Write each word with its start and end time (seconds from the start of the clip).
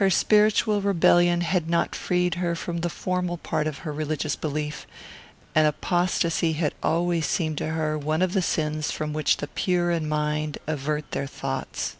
Her 0.00 0.08
spiritual 0.08 0.80
rebellion 0.80 1.42
had 1.42 1.68
not 1.68 1.94
freed 1.94 2.36
her 2.36 2.56
from 2.56 2.78
the 2.78 2.88
formal 2.88 3.36
part 3.36 3.66
of 3.66 3.80
her 3.84 3.92
religious 3.92 4.34
belief, 4.34 4.86
and 5.54 5.66
apostasy 5.66 6.54
had 6.54 6.72
always 6.82 7.26
seemed 7.26 7.58
to 7.58 7.66
her 7.68 7.98
one 7.98 8.22
of 8.22 8.32
the 8.32 8.40
sins 8.40 8.90
from 8.90 9.12
which 9.12 9.36
the 9.36 9.48
pure 9.48 9.90
in 9.90 10.08
mind 10.08 10.56
avert 10.66 11.10
their 11.10 11.26
thoughts. 11.26 11.96